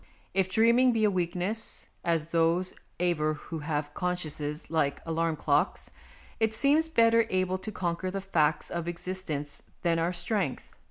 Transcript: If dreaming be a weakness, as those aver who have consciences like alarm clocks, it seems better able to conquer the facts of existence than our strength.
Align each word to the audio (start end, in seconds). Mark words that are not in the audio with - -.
If 0.33 0.49
dreaming 0.49 0.93
be 0.93 1.03
a 1.03 1.11
weakness, 1.11 1.87
as 2.03 2.31
those 2.31 2.73
aver 2.99 3.35
who 3.35 3.59
have 3.59 3.93
consciences 3.93 4.71
like 4.71 4.99
alarm 5.05 5.35
clocks, 5.35 5.91
it 6.39 6.55
seems 6.55 6.89
better 6.89 7.27
able 7.29 7.59
to 7.59 7.71
conquer 7.71 8.09
the 8.09 8.19
facts 8.19 8.71
of 8.71 8.87
existence 8.87 9.61
than 9.83 9.99
our 9.99 10.11
strength. 10.11 10.73